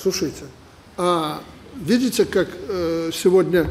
Слушайте, 0.00 0.44
а 0.96 1.42
видите, 1.74 2.24
как 2.24 2.48
э, 2.68 3.10
сегодня 3.12 3.68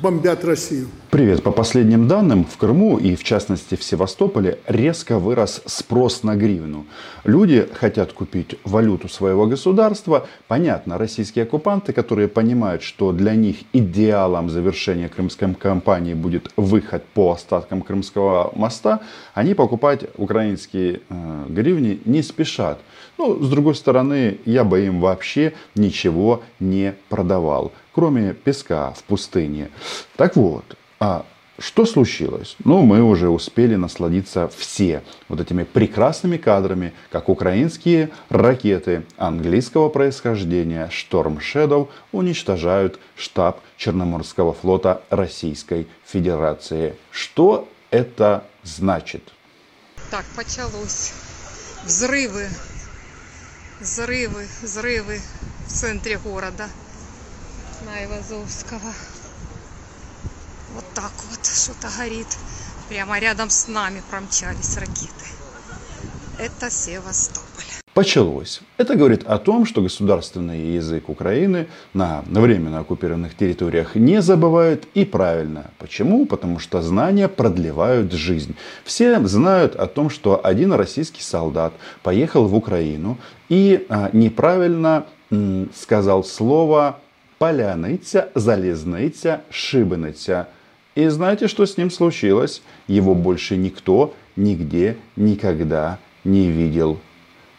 бомбят 0.00 0.44
Россию? 0.44 0.88
Привет. 1.10 1.42
По 1.42 1.50
последним 1.50 2.06
данным, 2.06 2.44
в 2.44 2.56
Крыму 2.58 2.98
и 2.98 3.16
в 3.16 3.24
частности 3.24 3.76
в 3.76 3.82
Севастополе 3.82 4.58
резко 4.66 5.18
вырос 5.18 5.62
спрос 5.64 6.22
на 6.22 6.36
гривну. 6.36 6.86
Люди 7.24 7.66
хотят 7.72 8.12
купить 8.12 8.56
валюту 8.64 9.08
своего 9.08 9.46
государства. 9.46 10.26
Понятно, 10.48 10.98
российские 10.98 11.44
оккупанты, 11.44 11.92
которые 11.92 12.28
понимают, 12.28 12.82
что 12.82 13.12
для 13.12 13.34
них 13.34 13.56
идеалом 13.72 14.50
завершения 14.50 15.08
крымской 15.08 15.54
кампании 15.54 16.14
будет 16.14 16.50
выход 16.56 17.04
по 17.14 17.32
остаткам 17.32 17.82
Крымского 17.82 18.52
моста, 18.54 19.00
они 19.34 19.54
покупать 19.54 20.04
украинские 20.16 21.00
э, 21.08 21.44
гривни 21.48 22.00
не 22.04 22.22
спешат. 22.22 22.80
Ну, 23.16 23.42
с 23.42 23.48
другой 23.48 23.74
стороны, 23.74 24.38
я 24.44 24.62
бы 24.62 24.84
им 24.84 25.00
вообще 25.00 25.54
ничего 25.74 26.42
не 26.60 26.94
продавал, 27.08 27.72
кроме 27.98 28.32
песка 28.32 28.92
в 28.92 29.02
пустыне. 29.02 29.72
Так 30.14 30.36
вот, 30.36 30.64
а 31.00 31.26
что 31.58 31.84
случилось? 31.84 32.54
Ну, 32.64 32.82
мы 32.82 33.02
уже 33.02 33.28
успели 33.28 33.74
насладиться 33.74 34.48
все 34.56 35.02
вот 35.28 35.40
этими 35.40 35.64
прекрасными 35.64 36.36
кадрами, 36.36 36.92
как 37.10 37.28
украинские 37.28 38.10
ракеты 38.28 39.02
английского 39.16 39.88
происхождения 39.88 40.88
Storm 40.92 41.40
Shadow 41.40 41.88
уничтожают 42.12 43.00
штаб 43.16 43.58
Черноморского 43.76 44.54
флота 44.54 45.02
Российской 45.10 45.88
Федерации. 46.06 46.94
Что 47.10 47.68
это 47.90 48.44
значит? 48.62 49.24
Так, 50.12 50.24
почалось. 50.36 51.14
Взрывы, 51.84 52.46
взрывы, 53.80 54.46
взрывы 54.62 55.18
в 55.66 55.72
центре 55.72 56.16
города 56.18 56.68
на 57.84 58.04
Ивазовского. 58.04 58.92
Вот 60.74 60.84
так 60.94 61.12
вот 61.30 61.46
что-то 61.46 61.88
горит. 61.98 62.26
Прямо 62.88 63.18
рядом 63.18 63.50
с 63.50 63.68
нами 63.68 64.02
промчались 64.10 64.76
ракеты. 64.76 65.26
Это 66.38 66.70
Севастополь. 66.70 67.64
Почалось. 67.94 68.60
Это 68.76 68.94
говорит 68.94 69.24
о 69.24 69.38
том, 69.38 69.66
что 69.66 69.82
государственный 69.82 70.74
язык 70.74 71.08
Украины 71.08 71.66
на 71.94 72.22
временно 72.28 72.78
оккупированных 72.78 73.36
территориях 73.36 73.96
не 73.96 74.22
забывают 74.22 74.86
и 74.94 75.04
правильно. 75.04 75.72
Почему? 75.78 76.24
Потому 76.24 76.60
что 76.60 76.80
знания 76.80 77.26
продлевают 77.26 78.12
жизнь. 78.12 78.54
Все 78.84 79.18
знают 79.26 79.74
о 79.74 79.88
том, 79.88 80.10
что 80.10 80.40
один 80.44 80.72
российский 80.72 81.22
солдат 81.22 81.72
поехал 82.04 82.46
в 82.46 82.54
Украину 82.54 83.18
и 83.48 83.84
а, 83.88 84.10
неправильно 84.12 85.06
сказал 85.74 86.22
слово 86.22 87.00
поляниця, 87.38 88.30
залезниця, 88.34 89.42
шибениця. 89.50 90.48
И 90.94 91.06
знаете, 91.08 91.48
что 91.48 91.64
с 91.64 91.76
ним 91.76 91.90
случилось? 91.90 92.62
Его 92.86 93.14
больше 93.14 93.56
никто 93.56 94.14
нигде 94.36 94.96
никогда 95.16 95.98
не 96.24 96.50
видел. 96.50 96.98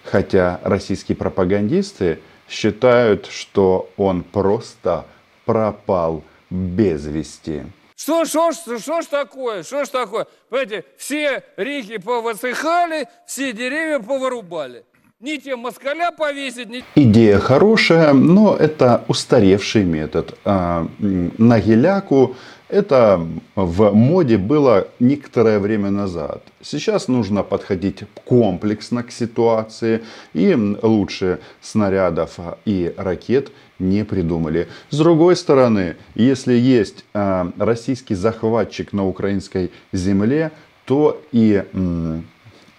Хотя 0.03 0.59
российские 0.63 1.15
пропагандисты 1.15 2.19
считают, 2.49 3.27
что 3.27 3.89
он 3.95 4.23
просто 4.23 5.05
пропал 5.45 6.23
без 6.49 7.05
вести. 7.05 7.63
Что, 7.95 8.25
что, 8.25 8.51
что, 8.53 8.79
что 8.79 9.01
ж 9.01 9.05
такое? 9.05 9.63
Что 9.63 9.83
ж 9.85 9.89
такое? 9.89 10.25
Понимаете, 10.49 10.85
все 10.97 11.43
реки 11.57 11.97
повысыхали, 11.97 13.07
все 13.27 13.51
деревья 13.51 13.99
повырубали. 13.99 14.85
Ни 15.21 15.37
те 15.37 15.57
москаля 15.57 16.11
повесить, 16.11 16.69
ни... 16.69 16.81
Идея 16.95 17.39
хорошая, 17.39 18.13
но 18.13 18.55
это 18.55 19.03
устаревший 19.09 19.83
метод. 19.83 20.37
А, 20.45 20.87
на 20.97 21.59
геляку 21.59 22.37
это 22.69 23.19
в 23.53 23.91
моде 23.91 24.37
было 24.37 24.87
некоторое 25.01 25.59
время 25.59 25.89
назад. 25.89 26.43
Сейчас 26.61 27.09
нужно 27.09 27.43
подходить 27.43 28.05
комплексно 28.23 29.03
к 29.03 29.11
ситуации. 29.11 30.03
И 30.33 30.55
лучше 30.81 31.39
снарядов 31.59 32.39
и 32.63 32.93
ракет 32.95 33.51
не 33.77 34.05
придумали. 34.05 34.69
С 34.89 34.97
другой 34.97 35.35
стороны, 35.35 35.97
если 36.15 36.53
есть 36.53 37.03
а, 37.13 37.51
российский 37.57 38.15
захватчик 38.15 38.93
на 38.93 39.05
украинской 39.05 39.69
земле, 39.91 40.53
то 40.85 41.21
и 41.33 41.65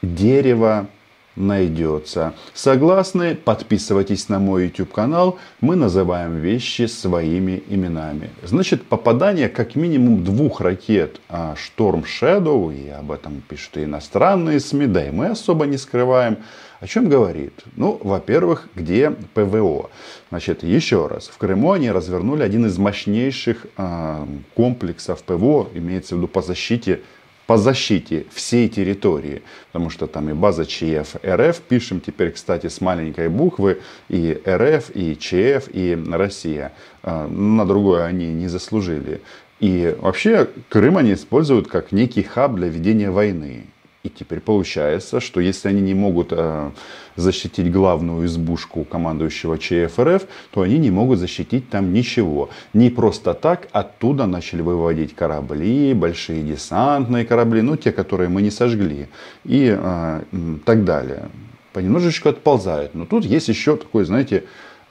дерево, 0.01 0.89
найдется. 1.37 2.35
Согласны? 2.55 3.35
Подписывайтесь 3.35 4.29
на 4.29 4.39
мой 4.39 4.65
YouTube 4.65 4.93
канал. 4.93 5.39
Мы 5.61 5.77
называем 5.77 6.41
вещи 6.41 6.87
своими 6.87 7.63
именами. 7.69 8.31
Значит, 8.43 8.85
попадание 8.85 9.49
как 9.49 9.75
минимум 9.75 10.25
двух 10.25 10.61
ракет 10.61 11.21
Storm 11.29 12.05
Shadow, 12.05 12.75
и 12.75 12.89
об 12.89 13.13
этом 13.13 13.43
пишут 13.49 13.77
и 13.77 13.85
иностранные 13.85 14.61
СМИ, 14.61 14.87
да 14.87 15.07
и 15.07 15.11
мы 15.11 15.29
особо 15.29 15.67
не 15.67 15.77
скрываем. 15.77 16.39
О 16.81 16.87
чем 16.87 17.11
говорит? 17.11 17.53
Ну, 17.77 18.01
во-первых, 18.03 18.69
где 18.75 19.11
ПВО? 19.11 19.91
Значит, 20.31 20.63
еще 20.63 21.09
раз, 21.09 21.29
в 21.29 21.37
Крыму 21.37 21.73
они 21.73 21.91
развернули 21.91 22.43
один 22.43 22.65
из 22.65 22.79
мощнейших 22.79 23.67
э, 23.77 24.27
комплексов 24.55 25.23
ПВО, 25.23 25.69
имеется 25.75 26.15
в 26.15 26.19
виду 26.19 26.29
по 26.29 26.41
защите 26.41 27.03
по 27.51 27.57
защите 27.57 28.27
всей 28.33 28.69
территории. 28.69 29.43
Потому 29.73 29.91
что 29.91 30.07
там 30.07 30.31
и 30.31 30.35
база 30.35 30.65
ЧФ 30.65 31.17
РФ, 31.27 31.61
пишем 31.63 32.01
теперь, 32.01 32.31
кстати, 32.31 32.69
с 32.69 32.81
маленькой 32.81 33.29
буквы, 33.29 33.81
и 34.09 34.41
РФ, 34.47 34.91
и 34.95 35.17
ЧФ, 35.17 35.69
и 35.73 35.99
Россия. 36.13 36.71
А, 37.03 37.27
на 37.27 37.67
другое 37.67 38.05
они 38.05 38.27
не 38.27 38.47
заслужили. 38.47 39.21
И 39.59 39.97
вообще 39.99 40.49
Крым 40.69 40.97
они 40.97 41.15
используют 41.15 41.67
как 41.67 41.91
некий 41.91 42.23
хаб 42.23 42.55
для 42.55 42.69
ведения 42.69 43.11
войны. 43.11 43.65
И 44.03 44.09
теперь 44.09 44.41
получается, 44.41 45.21
что 45.21 45.41
если 45.41 45.69
они 45.69 45.83
не 45.83 45.93
могут 45.93 46.29
э, 46.31 46.71
защитить 47.17 47.71
главную 47.71 48.25
избушку 48.25 48.85
командующего 48.85 49.59
ЧФРФ, 49.59 50.23
то 50.53 50.63
они 50.63 50.79
не 50.79 50.91
могут 50.91 51.19
защитить 51.19 51.69
там 51.69 51.93
ничего. 51.93 52.49
Не 52.73 52.89
просто 52.89 53.35
так 53.35 53.69
оттуда 53.73 54.25
начали 54.25 54.63
выводить 54.63 55.15
корабли, 55.15 55.93
большие 55.93 56.43
десантные 56.43 57.27
корабли, 57.27 57.61
ну 57.61 57.77
те, 57.77 57.93
которые 57.93 58.31
мы 58.31 58.41
не 58.41 58.51
сожгли, 58.51 59.09
и 59.45 59.77
э, 59.79 60.23
так 60.65 60.85
далее. 60.85 61.29
Понемножечку 61.75 62.31
отползают. 62.31 62.95
Но 62.95 63.05
тут 63.05 63.27
есть 63.27 63.49
еще 63.49 63.77
такой, 63.77 64.05
знаете, 64.07 64.45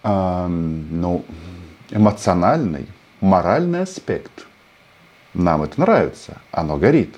э, 0.03 0.47
ну, 0.47 1.26
эмоциональный, 1.90 2.86
моральный 3.22 3.81
аспект. 3.81 4.46
Нам 5.34 5.64
это 5.64 5.81
нравится, 5.81 6.38
оно 6.52 6.78
горит. 6.78 7.16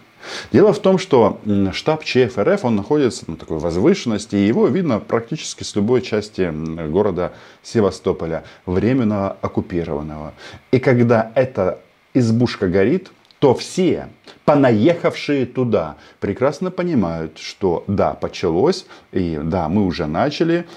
Дело 0.51 0.73
в 0.73 0.79
том, 0.79 0.97
что 0.97 1.39
штаб 1.73 2.03
ЧФРФ, 2.03 2.65
он 2.65 2.75
находится 2.75 3.29
на 3.29 3.37
такой 3.37 3.59
возвышенности, 3.59 4.35
и 4.35 4.47
его 4.47 4.67
видно 4.67 4.99
практически 4.99 5.63
с 5.63 5.75
любой 5.75 6.01
части 6.01 6.51
города 6.89 7.33
Севастополя, 7.63 8.43
временно 8.65 9.37
оккупированного. 9.41 10.33
И 10.71 10.79
когда 10.79 11.31
эта 11.35 11.79
избушка 12.13 12.67
горит, 12.67 13.11
то 13.39 13.55
все, 13.55 14.09
понаехавшие 14.45 15.47
туда, 15.47 15.97
прекрасно 16.19 16.69
понимают, 16.69 17.39
что 17.39 17.83
да, 17.87 18.13
почалось, 18.13 18.85
и 19.11 19.39
да, 19.41 19.67
мы 19.67 19.83
уже 19.85 20.05
начали, 20.05 20.67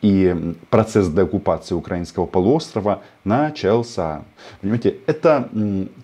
и 0.00 0.54
процесс 0.70 1.08
деоккупации 1.08 1.74
украинского 1.74 2.24
полуострова 2.24 3.02
начался. 3.24 4.24
Понимаете, 4.60 4.96
это, 5.06 5.50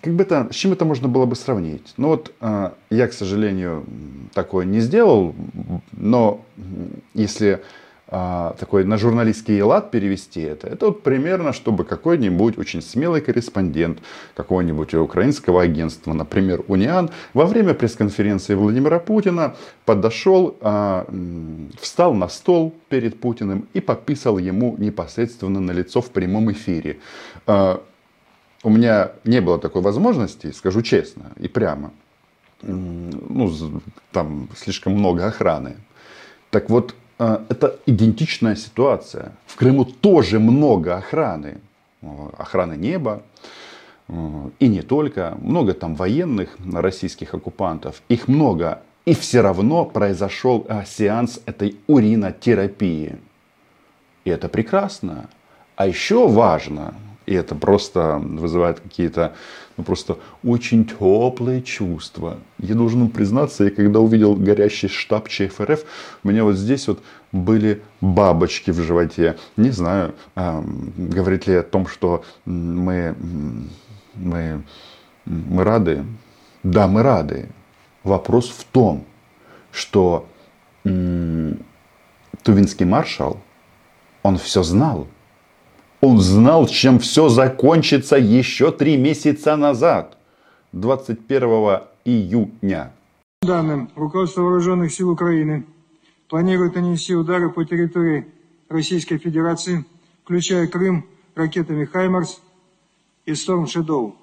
как 0.01 0.13
бы 0.13 0.23
это, 0.23 0.49
с 0.51 0.55
чем 0.55 0.73
это 0.73 0.85
можно 0.85 1.07
было 1.07 1.25
бы 1.25 1.35
сравнить? 1.35 1.93
Ну 1.97 2.09
вот, 2.09 2.31
а, 2.41 2.75
я, 2.91 3.07
к 3.07 3.13
сожалению, 3.13 3.85
такое 4.33 4.65
не 4.65 4.79
сделал, 4.81 5.33
но 5.93 6.41
если 7.15 7.61
а, 8.11 8.55
такой 8.59 8.85
на 8.85 8.97
журналистский 8.97 9.61
лад 9.61 9.91
перевести 9.91 10.41
это, 10.41 10.67
это 10.67 10.87
вот 10.87 11.03
примерно, 11.03 11.53
чтобы 11.53 11.83
какой-нибудь 11.83 12.57
очень 12.57 12.81
смелый 12.81 13.21
корреспондент 13.21 13.99
какого-нибудь 14.35 14.95
украинского 14.95 15.61
агентства, 15.61 16.13
например, 16.13 16.63
Униан, 16.67 17.11
во 17.35 17.45
время 17.45 17.75
пресс-конференции 17.75 18.55
Владимира 18.55 18.97
Путина 18.97 19.55
подошел, 19.85 20.57
а, 20.61 21.07
встал 21.79 22.15
на 22.15 22.29
стол 22.29 22.73
перед 22.89 23.19
Путиным 23.19 23.67
и 23.73 23.79
подписал 23.79 24.39
ему 24.39 24.75
непосредственно 24.79 25.59
на 25.59 25.71
лицо 25.71 26.01
в 26.01 26.09
прямом 26.09 26.51
эфире. 26.51 26.97
А, 27.45 27.79
у 28.63 28.71
меня 28.71 29.11
не 29.23 29.39
было 29.39 29.59
такой 29.59 29.83
возможности, 29.83 30.51
скажу 30.51 30.81
честно 30.81 31.31
и 31.37 31.47
прямо. 31.47 31.91
Ну, 32.63 33.53
там 34.11 34.49
слишком 34.55 34.93
много 34.93 35.27
охраны. 35.27 35.77
Так 36.49 36.71
вот, 36.71 36.95
это 37.19 37.75
идентичная 37.85 38.55
ситуация. 38.55 39.33
В 39.45 39.57
Крыму 39.57 39.85
тоже 39.85 40.39
много 40.39 40.95
охраны. 40.95 41.57
Охраны 42.37 42.75
неба. 42.77 43.21
И 44.59 44.67
не 44.67 44.81
только. 44.81 45.37
Много 45.41 45.73
там 45.73 45.95
военных 45.95 46.57
российских 46.73 47.33
оккупантов. 47.33 48.01
Их 48.07 48.27
много. 48.27 48.81
И 49.05 49.13
все 49.13 49.41
равно 49.41 49.85
произошел 49.85 50.65
а, 50.69 50.85
сеанс 50.85 51.41
этой 51.45 51.77
уринотерапии. 51.87 53.17
И 54.23 54.29
это 54.29 54.47
прекрасно. 54.49 55.29
А 55.75 55.87
еще 55.87 56.27
важно, 56.27 56.93
и 57.29 57.33
это 57.35 57.53
просто 57.53 58.17
вызывает 58.17 58.79
какие-то 58.79 59.35
ну, 59.77 59.83
просто 59.83 60.17
очень 60.43 60.83
теплые 60.83 61.61
чувства. 61.61 62.39
Я 62.57 62.73
должен 62.73 63.07
признаться, 63.09 63.65
я 63.65 63.69
когда 63.69 63.99
увидел 63.99 64.33
горящий 64.33 64.87
штаб 64.87 65.29
ЧФРФ, 65.29 65.83
у 66.23 66.27
меня 66.27 66.43
вот 66.43 66.55
здесь 66.55 66.87
вот 66.87 67.03
были 67.31 67.83
бабочки 68.01 68.71
в 68.71 68.81
животе. 68.81 69.37
Не 69.57 69.69
знаю, 69.69 70.15
говорит 70.35 71.45
ли 71.45 71.53
о 71.53 71.61
том, 71.61 71.85
что 71.85 72.23
мы, 72.45 73.15
мы, 74.15 74.63
мы 75.25 75.63
рады. 75.63 76.03
Да, 76.63 76.87
мы 76.87 77.03
рады. 77.03 77.49
Вопрос 78.03 78.49
в 78.49 78.63
том, 78.63 79.05
что 79.71 80.27
Тувинский 82.41 82.87
маршал, 82.87 83.39
он 84.23 84.39
все 84.39 84.63
знал. 84.63 85.07
Он 86.01 86.19
знал, 86.19 86.67
чем 86.67 86.99
все 86.99 87.27
закончится 87.27 88.15
еще 88.15 88.71
три 88.71 88.95
месяца 88.95 89.57
назад, 89.57 90.17
21 90.71 91.81
июня. 92.05 92.93
Данным, 93.41 93.89
руководство 93.95 94.41
Вооруженных 94.41 94.93
сил 94.93 95.09
Украины 95.09 95.65
планирует 96.29 96.75
нанести 96.75 97.13
удары 97.15 97.49
по 97.49 97.65
территории 97.65 98.27
Российской 98.69 99.17
Федерации, 99.17 99.85
включая 100.23 100.67
Крым, 100.67 101.05
ракетами 101.35 101.83
«Хаймарс» 101.85 102.41
и 103.25 103.35
«Сторм 103.35 103.67
Шедоу». 103.67 104.15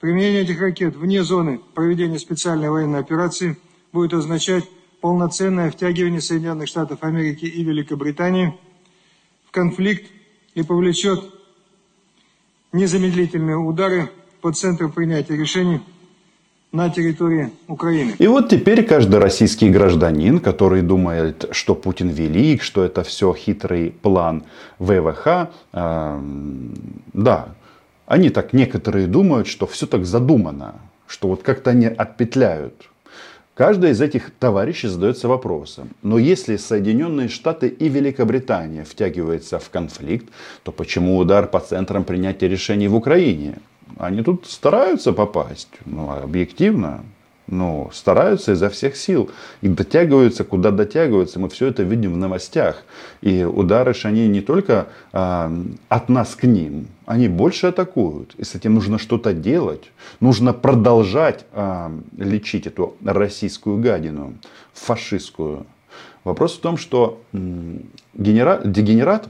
Применение 0.00 0.42
этих 0.42 0.60
ракет 0.60 0.94
вне 0.96 1.22
зоны 1.22 1.60
проведения 1.74 2.18
специальной 2.18 2.68
военной 2.68 2.98
операции 2.98 3.56
будет 3.92 4.12
означать 4.12 4.64
полноценное 5.00 5.70
втягивание 5.70 6.20
Соединенных 6.20 6.68
Штатов 6.68 6.98
Америки 7.02 7.46
и 7.46 7.62
Великобритании 7.62 8.58
в 9.46 9.50
конфликт 9.50 10.10
и 10.54 10.62
повлечет 10.62 11.20
незамедлительные 12.72 13.56
удары 13.56 14.10
по 14.40 14.52
центру 14.52 14.90
принятия 14.90 15.36
решений 15.36 15.80
на 16.72 16.90
территории 16.90 17.50
Украины. 17.68 18.14
И 18.18 18.26
вот 18.26 18.48
теперь 18.48 18.84
каждый 18.84 19.20
российский 19.20 19.70
гражданин, 19.70 20.40
который 20.40 20.82
думает, 20.82 21.46
что 21.52 21.74
Путин 21.76 22.08
велик, 22.08 22.62
что 22.62 22.82
это 22.82 23.04
все 23.04 23.32
хитрый 23.32 23.90
план 23.90 24.42
ВВХ, 24.80 25.50
э, 25.72 26.20
да, 27.12 27.48
они 28.06 28.30
так 28.30 28.52
некоторые 28.52 29.06
думают, 29.06 29.46
что 29.46 29.66
все 29.66 29.86
так 29.86 30.04
задумано, 30.04 30.74
что 31.06 31.28
вот 31.28 31.42
как-то 31.42 31.70
они 31.70 31.86
отпетляют. 31.86 32.90
Каждый 33.54 33.90
из 33.90 34.00
этих 34.00 34.32
товарищей 34.32 34.88
задается 34.88 35.28
вопросом, 35.28 35.90
но 36.02 36.18
если 36.18 36.56
Соединенные 36.56 37.28
Штаты 37.28 37.68
и 37.68 37.88
Великобритания 37.88 38.82
втягиваются 38.82 39.60
в 39.60 39.70
конфликт, 39.70 40.28
то 40.64 40.72
почему 40.72 41.16
удар 41.16 41.46
по 41.46 41.60
центрам 41.60 42.02
принятия 42.02 42.48
решений 42.48 42.88
в 42.88 42.96
Украине? 42.96 43.58
Они 43.96 44.24
тут 44.24 44.46
стараются 44.46 45.12
попасть, 45.12 45.68
ну, 45.84 46.10
объективно, 46.10 47.04
ну, 47.46 47.90
стараются 47.92 48.52
изо 48.52 48.70
всех 48.70 48.96
сил. 48.96 49.30
И 49.60 49.68
дотягиваются, 49.68 50.44
куда 50.44 50.70
дотягиваются. 50.70 51.38
Мы 51.38 51.48
все 51.48 51.66
это 51.66 51.82
видим 51.82 52.14
в 52.14 52.16
новостях. 52.16 52.84
И 53.20 53.44
удары 53.44 53.94
же 53.94 54.08
они 54.08 54.28
не 54.28 54.40
только 54.40 54.88
э, 55.12 55.64
от 55.88 56.08
нас 56.08 56.34
к 56.34 56.44
ним, 56.44 56.88
они 57.06 57.28
больше 57.28 57.68
атакуют. 57.68 58.34
И 58.36 58.44
с 58.44 58.54
этим 58.54 58.74
нужно 58.74 58.98
что-то 58.98 59.34
делать. 59.34 59.90
Нужно 60.20 60.52
продолжать 60.52 61.44
э, 61.52 61.90
лечить 62.16 62.66
эту 62.66 62.96
российскую 63.04 63.78
гадину, 63.78 64.34
фашистскую. 64.72 65.66
Вопрос 66.24 66.56
в 66.56 66.60
том, 66.60 66.78
что 66.78 67.20
генера... 68.14 68.62
дегенерат, 68.64 69.28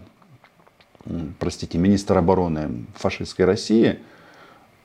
простите, 1.41 1.77
министр 1.77 2.19
обороны 2.19 2.87
фашистской 2.95 3.45
России, 3.45 3.99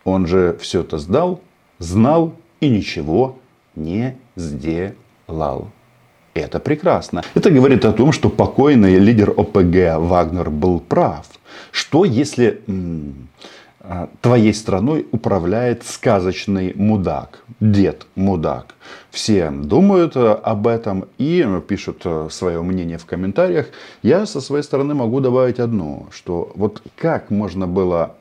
он 0.04 0.26
же 0.26 0.58
все 0.60 0.82
это 0.82 0.98
сдал, 0.98 1.42
знал 1.78 2.34
и 2.60 2.70
ничего 2.70 3.40
не 3.76 4.16
сделал. 4.36 5.70
Это 6.34 6.60
прекрасно. 6.60 7.24
Это 7.34 7.50
говорит 7.52 7.86
о 7.86 7.94
том, 7.94 8.12
что 8.12 8.30
покойный 8.30 8.98
лидер 8.98 9.32
ОПГ 9.32 10.00
Вагнер 10.00 10.50
был 10.50 10.80
прав. 10.80 11.26
Что 11.72 12.06
если 12.06 12.62
а, 13.82 14.10
твоей 14.22 14.54
страной 14.54 15.08
управляет 15.12 15.84
сказочный 15.84 16.74
мудак, 16.76 17.44
дед 17.60 18.06
мудак. 18.16 18.76
Все 19.10 19.50
думают 19.50 20.16
э, 20.16 20.32
об 20.32 20.68
этом 20.68 21.06
и 21.18 21.48
пишут 21.68 22.02
э, 22.04 22.28
свое 22.30 22.62
мнение 22.62 22.98
в 22.98 23.06
комментариях. 23.06 23.68
Я 24.04 24.26
со 24.26 24.42
своей 24.42 24.64
стороны 24.64 24.94
могу 24.94 25.22
добавить 25.22 25.60
одно, 25.60 26.08
что 26.12 26.52
вот 26.56 26.84
как 26.98 27.32
можно 27.32 27.68
было 27.68 28.16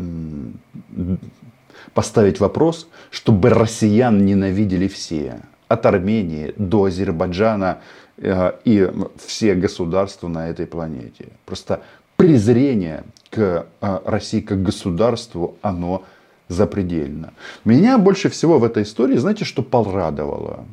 поставить 1.95 2.41
вопрос, 2.41 2.89
чтобы 3.11 3.51
россиян 3.51 4.25
ненавидели 4.25 4.89
все. 4.89 5.41
От 5.69 5.87
Армении 5.87 6.55
до 6.57 6.85
Азербайджана 6.85 7.79
э, 8.17 8.53
и 8.65 8.91
все 9.27 9.55
государства 9.55 10.29
на 10.29 10.49
этой 10.49 10.67
планете. 10.67 11.29
Просто 11.45 11.83
презрение 12.17 13.05
к 13.31 13.67
э, 13.81 13.99
России 14.05 14.41
как 14.41 14.63
государству, 14.63 15.57
оно 15.63 16.05
запредельно. 16.49 17.33
Меня 17.65 17.99
больше 17.99 18.29
всего 18.31 18.59
в 18.59 18.65
этой 18.65 18.83
истории, 18.83 19.17
знаете, 19.17 19.45
что 19.45 19.63
порадовало? 19.63 20.65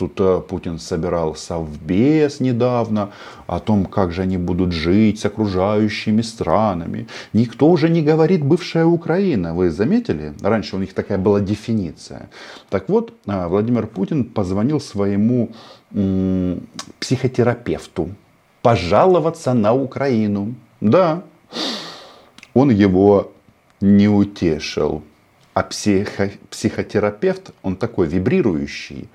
Тут 0.00 0.18
э, 0.18 0.40
Путин 0.48 0.78
собирал 0.78 1.34
совбез 1.34 2.40
недавно 2.40 3.10
о 3.46 3.60
том, 3.60 3.84
как 3.84 4.12
же 4.12 4.22
они 4.22 4.38
будут 4.38 4.72
жить 4.72 5.20
с 5.20 5.26
окружающими 5.26 6.22
странами. 6.22 7.06
Никто 7.34 7.68
уже 7.68 7.90
не 7.90 8.00
говорит 8.00 8.42
бывшая 8.42 8.86
Украина. 8.86 9.54
Вы 9.54 9.70
заметили? 9.70 10.32
Раньше 10.40 10.76
у 10.76 10.78
них 10.78 10.94
такая 10.94 11.18
была 11.18 11.40
дефиниция. 11.40 12.30
Так 12.70 12.88
вот, 12.88 13.12
э, 13.26 13.46
Владимир 13.48 13.86
Путин 13.86 14.24
позвонил 14.24 14.80
своему 14.80 15.50
психотерапевту 17.00 18.08
пожаловаться 18.62 19.52
на 19.52 19.74
Украину. 19.74 20.54
Да, 20.80 21.22
он 22.54 22.70
его 22.70 23.32
не 23.82 24.08
утешил. 24.08 25.02
А 25.52 25.62
психо- 25.62 26.30
психотерапевт, 26.48 27.50
он 27.62 27.76
такой 27.76 28.06
вибрирующий 28.06 29.08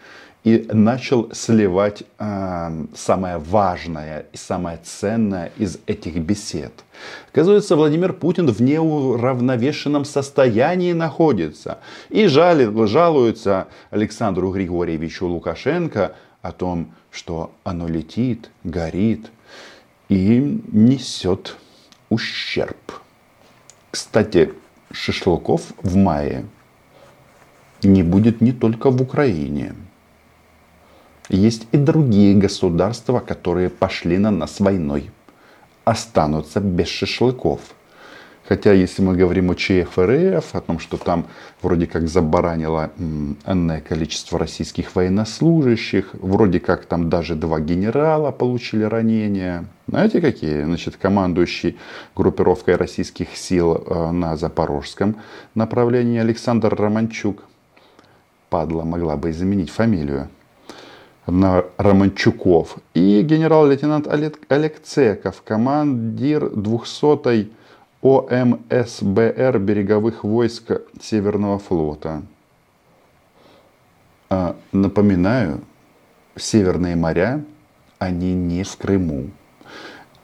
и 0.45 0.63
начал 0.71 1.31
сливать 1.33 2.03
э, 2.19 2.85
самое 2.95 3.39
важное 3.39 4.27
и 4.31 4.37
самое 4.37 4.77
ценное 4.83 5.51
из 5.57 5.79
этих 5.87 6.17
бесед. 6.17 6.71
Оказывается, 7.31 7.75
Владимир 7.75 8.13
Путин 8.13 8.51
в 8.51 8.61
неуравновешенном 8.61 10.05
состоянии 10.05 10.93
находится 10.93 11.79
и 12.09 12.27
жалит, 12.27 12.69
жалуется 12.87 13.67
Александру 13.89 14.51
Григорьевичу 14.51 15.25
Лукашенко 15.25 16.15
о 16.43 16.51
том, 16.51 16.93
что 17.09 17.51
оно 17.63 17.87
летит, 17.87 18.51
горит 18.63 19.31
и 20.09 20.61
несет 20.71 21.57
ущерб. 22.09 23.01
Кстати, 23.89 24.53
шашлыков 24.91 25.73
в 25.81 25.95
мае 25.95 26.45
не 27.81 28.03
будет 28.03 28.41
не 28.41 28.51
только 28.51 28.91
в 28.91 29.01
Украине– 29.01 29.73
есть 31.29 31.67
и 31.71 31.77
другие 31.77 32.35
государства, 32.35 33.19
которые 33.19 33.69
пошли 33.69 34.17
на 34.17 34.31
нас 34.31 34.59
войной. 34.59 35.09
Останутся 35.83 36.59
без 36.59 36.87
шашлыков. 36.87 37.61
Хотя, 38.47 38.73
если 38.73 39.01
мы 39.01 39.15
говорим 39.15 39.49
о 39.49 39.55
ЧФРФ, 39.55 40.53
о 40.53 40.61
том, 40.61 40.77
что 40.77 40.97
там 40.97 41.25
вроде 41.63 41.87
как 41.87 42.07
забаранило 42.07 42.91
энное 43.47 43.81
количество 43.81 44.37
российских 44.37 44.95
военнослужащих, 44.95 46.11
вроде 46.13 46.59
как 46.59 46.85
там 46.85 47.09
даже 47.09 47.33
два 47.33 47.59
генерала 47.59 48.29
получили 48.29 48.83
ранения. 48.83 49.65
Знаете 49.87 50.21
какие? 50.21 50.63
Значит, 50.63 50.95
командующий 50.95 51.77
группировкой 52.15 52.75
российских 52.75 53.35
сил 53.35 53.83
э, 53.83 54.11
на 54.11 54.37
Запорожском 54.37 55.15
направлении 55.55 56.19
Александр 56.19 56.75
Романчук. 56.75 57.43
Падла 58.51 58.83
могла 58.83 59.17
бы 59.17 59.31
изменить 59.31 59.71
фамилию 59.71 60.29
Романчуков. 61.25 62.77
И 62.93 63.21
генерал-лейтенант 63.21 64.07
Олег 64.07 64.81
Цеков, 64.83 65.41
командир 65.41 66.45
200-й 66.45 67.51
ОМСБР 68.01 69.59
береговых 69.59 70.23
войск 70.23 70.81
Северного 71.01 71.57
флота. 71.57 72.21
А, 74.29 74.55
напоминаю, 74.71 75.61
Северные 76.35 76.95
моря, 76.95 77.43
они 77.97 78.33
не 78.33 78.63
в 78.63 78.77
Крыму. 78.77 79.31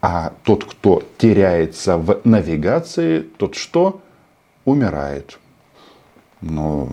А 0.00 0.32
тот, 0.44 0.64
кто 0.64 1.02
теряется 1.18 1.96
в 1.96 2.20
навигации, 2.24 3.20
тот 3.20 3.54
что? 3.54 4.00
Умирает. 4.64 5.38
Но 6.40 6.88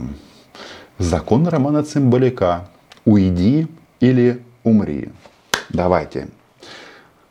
закон 0.97 1.47
Романа 1.47 1.83
Цымбаляка. 1.83 2.69
Уйди 3.05 3.67
или 3.99 4.43
умри. 4.63 5.09
Давайте 5.69 6.29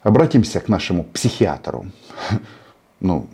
обратимся 0.03 0.61
к 0.61 0.69
нашему 0.69 1.05
психиатру. 1.05 1.87
ну, 3.01 3.27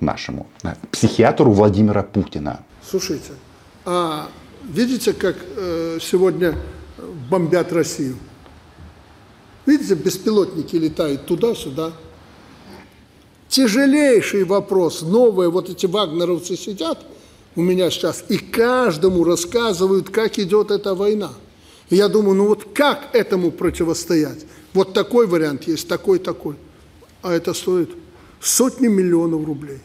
нашему, 0.00 0.46
э, 0.62 0.74
психиатру 0.90 1.52
Владимира 1.52 2.02
Путина. 2.02 2.64
Слушайте, 2.88 3.32
а 3.84 4.28
видите, 4.62 5.12
как 5.12 5.36
э, 5.56 5.98
сегодня 6.00 6.54
бомбят 7.30 7.72
Россию? 7.72 8.16
Видите, 9.64 9.94
беспилотники 9.94 10.76
летают 10.76 11.26
туда-сюда. 11.26 11.92
Тяжелейший 13.48 14.44
вопрос. 14.44 15.02
Новые 15.02 15.50
вот 15.50 15.68
эти 15.68 15.86
вагнеровцы 15.86 16.56
сидят 16.56 16.98
у 17.54 17.62
меня 17.62 17.90
сейчас 17.90 18.24
и 18.28 18.38
каждому 18.38 19.24
рассказывают, 19.24 20.08
как 20.10 20.38
идет 20.38 20.70
эта 20.70 20.94
война. 20.94 21.30
И 21.90 21.96
я 21.96 22.08
думаю, 22.08 22.36
ну 22.36 22.46
вот 22.46 22.72
как 22.74 23.10
этому 23.14 23.50
противостоять? 23.50 24.46
Вот 24.72 24.94
такой 24.94 25.26
вариант 25.26 25.64
есть, 25.64 25.88
такой, 25.88 26.18
такой. 26.18 26.56
А 27.22 27.32
это 27.32 27.52
стоит 27.54 27.90
сотни 28.40 28.88
миллионов 28.88 29.44
рублей. 29.44 29.78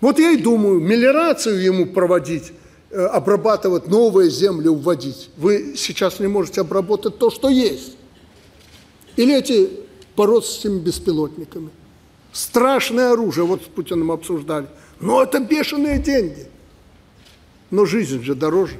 Вот 0.00 0.18
я 0.18 0.30
и 0.30 0.36
думаю, 0.36 0.80
мелиорацию 0.80 1.62
ему 1.62 1.86
проводить, 1.86 2.52
э, 2.90 3.00
обрабатывать 3.06 3.88
новые 3.88 4.30
земли, 4.30 4.68
уводить. 4.68 5.30
Вы 5.36 5.74
сейчас 5.76 6.20
не 6.20 6.26
можете 6.26 6.60
обработать 6.60 7.18
то, 7.18 7.30
что 7.30 7.48
есть. 7.48 7.96
Или 9.16 9.34
эти 9.34 9.70
бороться 10.16 10.52
с 10.52 10.58
этими 10.60 10.78
беспилотниками. 10.80 11.70
Страшное 12.32 13.12
оружие, 13.12 13.46
вот 13.46 13.62
с 13.62 13.66
Путиным 13.66 14.12
обсуждали. 14.12 14.66
Но 15.00 15.22
это 15.22 15.40
бешеные 15.40 15.98
деньги. 15.98 16.46
Но 17.70 17.86
жизнь 17.86 18.22
же 18.22 18.34
дороже. 18.34 18.76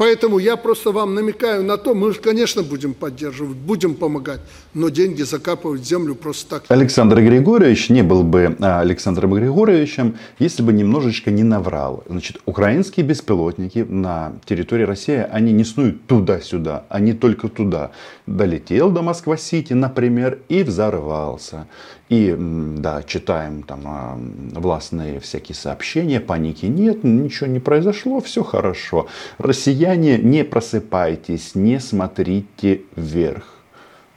Поэтому 0.00 0.38
я 0.38 0.56
просто 0.56 0.92
вам 0.92 1.14
намекаю 1.14 1.62
на 1.62 1.76
то, 1.76 1.94
мы, 1.94 2.14
конечно, 2.14 2.62
будем 2.62 2.94
поддерживать, 2.94 3.58
будем 3.58 3.94
помогать, 3.94 4.40
но 4.72 4.88
деньги 4.88 5.20
закапывать 5.20 5.82
в 5.82 5.84
землю 5.84 6.14
просто 6.14 6.48
так. 6.48 6.64
Александр 6.68 7.20
Григорьевич 7.20 7.90
не 7.90 8.02
был 8.02 8.22
бы 8.22 8.56
а, 8.60 8.80
Александром 8.80 9.34
Григорьевичем, 9.34 10.16
если 10.38 10.62
бы 10.62 10.72
немножечко 10.72 11.30
не 11.30 11.42
наврал. 11.42 12.02
Значит, 12.08 12.38
украинские 12.46 13.04
беспилотники 13.04 13.80
на 13.86 14.32
территории 14.46 14.84
России, 14.84 15.26
они 15.30 15.52
не 15.52 15.64
снуют 15.64 16.06
туда-сюда, 16.06 16.86
они 16.88 17.12
только 17.12 17.48
туда. 17.48 17.90
Долетел 18.26 18.90
до 18.90 19.02
Москва-Сити, 19.02 19.74
например, 19.74 20.38
и 20.48 20.62
взорвался. 20.62 21.66
И, 22.10 22.34
да, 22.36 23.04
читаем 23.04 23.62
там 23.62 23.82
а, 23.86 24.18
властные 24.58 25.20
всякие 25.20 25.54
сообщения, 25.54 26.18
паники 26.18 26.66
нет, 26.66 27.04
ничего 27.04 27.46
не 27.46 27.60
произошло, 27.60 28.20
все 28.20 28.42
хорошо. 28.42 29.06
Россияне, 29.38 30.18
не 30.18 30.44
просыпайтесь, 30.44 31.54
не 31.54 31.78
смотрите 31.78 32.82
вверх. 32.96 33.54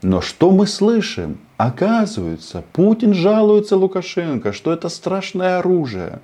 Но 0.02 0.20
что 0.20 0.50
мы 0.50 0.66
слышим? 0.66 1.38
Оказывается, 1.56 2.64
Путин 2.72 3.14
жалуется 3.14 3.76
Лукашенко, 3.76 4.52
что 4.52 4.72
это 4.72 4.88
страшное 4.88 5.58
оружие. 5.58 6.18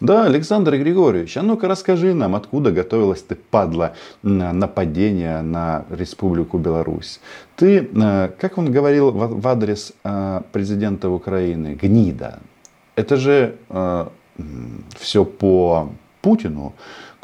Да, 0.00 0.26
Александр 0.26 0.76
Григорьевич, 0.76 1.38
а 1.38 1.42
ну-ка 1.42 1.68
расскажи 1.68 2.12
нам, 2.12 2.34
откуда 2.34 2.70
готовилась 2.70 3.22
ты, 3.22 3.34
падла, 3.34 3.94
на 4.22 4.52
нападение 4.52 5.40
на 5.40 5.86
Республику 5.88 6.58
Беларусь. 6.58 7.20
Ты, 7.56 7.88
э, 7.94 8.30
как 8.38 8.58
он 8.58 8.70
говорил 8.70 9.10
в 9.10 9.48
адрес 9.48 9.94
э, 10.04 10.42
президента 10.52 11.08
Украины, 11.08 11.78
гнида. 11.80 12.40
Это 12.94 13.16
же 13.16 13.56
э, 13.70 14.06
все 14.98 15.24
по 15.24 15.88
Путину 16.24 16.72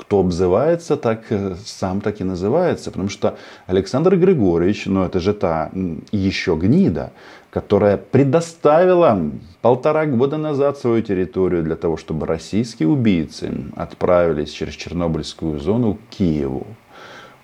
кто 0.01 0.21
обзывается, 0.21 0.97
так 0.97 1.25
э, 1.29 1.55
сам 1.65 2.01
так 2.01 2.21
и 2.21 2.25
называется. 2.25 2.91
Потому 2.91 3.11
что 3.11 3.37
Александр 3.67 4.17
Григорьевич, 4.17 4.87
ну 4.87 5.05
это 5.05 5.21
же 5.21 5.35
та 5.35 5.71
еще 6.11 6.57
гнида, 6.57 7.13
которая 7.51 7.99
предоставила 7.99 9.31
полтора 9.61 10.07
года 10.07 10.39
назад 10.39 10.79
свою 10.79 11.03
территорию 11.03 11.63
для 11.63 11.77
того, 11.77 11.99
чтобы 11.99 12.27
российские 12.27 12.89
убийцы 12.89 13.53
отправились 13.77 14.51
через 14.51 14.75
Чернобыльскую 14.75 15.61
зону 15.61 15.95
к 15.95 16.17
Киеву. 16.17 16.67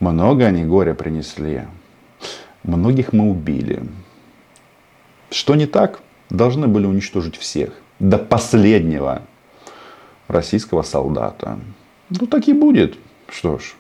Много 0.01 0.47
они 0.47 0.65
горя 0.65 0.95
принесли. 0.95 1.65
Многих 2.63 3.13
мы 3.13 3.31
убили. 3.31 3.83
Что 5.31 5.55
не 5.55 5.67
так? 5.67 6.01
Должны 6.31 6.69
были 6.69 6.87
уничтожить 6.87 7.37
всех. 7.37 7.71
До 7.99 8.19
последнего 8.19 9.23
российского 10.29 10.83
солдата. 10.83 11.59
Ну, 12.11 12.27
так 12.27 12.49
и 12.49 12.53
будет. 12.53 12.97
Что 13.29 13.59
ж, 13.59 13.75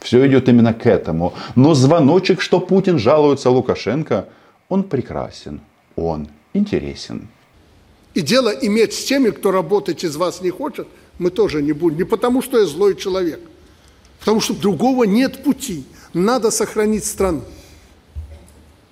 все 0.00 0.26
идет 0.26 0.48
именно 0.48 0.74
к 0.74 0.86
этому. 0.86 1.34
Но 1.56 1.74
звоночек, 1.74 2.40
что 2.40 2.60
Путин 2.60 2.98
жалуется 2.98 3.50
Лукашенко, 3.50 4.28
он 4.68 4.84
прекрасен, 4.84 5.60
он 5.96 6.28
интересен. 6.54 7.28
И 8.14 8.22
дело 8.22 8.50
иметь 8.50 8.92
с 8.92 9.04
теми, 9.04 9.30
кто 9.30 9.50
работать 9.50 10.04
из 10.04 10.16
вас 10.16 10.40
не 10.40 10.50
хочет, 10.50 10.88
мы 11.18 11.30
тоже 11.30 11.62
не 11.62 11.72
будем. 11.72 11.98
Не 11.98 12.04
потому, 12.04 12.42
что 12.42 12.58
я 12.58 12.66
злой 12.66 12.96
человек. 12.96 13.40
Потому 14.18 14.40
что 14.40 14.54
другого 14.54 15.04
нет 15.04 15.42
пути. 15.42 15.84
Надо 16.12 16.50
сохранить 16.50 17.04
страну. 17.04 17.42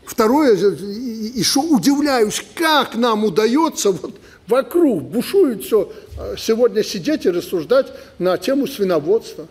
Второе, 0.04 0.56
и 0.56 1.42
что 1.42 1.60
удивляюсь, 1.60 2.42
как 2.54 2.96
нам 2.96 3.24
удается 3.24 3.92
вот 3.92 4.18
вокруг 4.48 5.02
бушует 5.02 5.62
все. 5.62 5.92
А, 6.18 6.34
сегодня 6.36 6.82
сидеть 6.82 7.26
и 7.26 7.30
рассуждать 7.30 7.92
на 8.18 8.36
тему 8.38 8.66
свиноводства. 8.66 9.46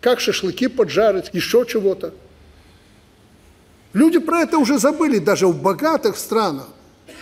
Как 0.00 0.20
шашлыки 0.20 0.66
поджарить, 0.66 1.30
еще 1.32 1.64
чего-то. 1.68 2.12
Люди 3.92 4.18
про 4.18 4.40
это 4.40 4.58
уже 4.58 4.78
забыли, 4.78 5.18
даже 5.18 5.46
в 5.46 5.62
богатых 5.62 6.16
странах. 6.16 6.66